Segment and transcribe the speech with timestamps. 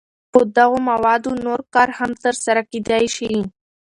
[0.31, 3.31] پر دغو موادو نور کار هم تر سره کېدای شي.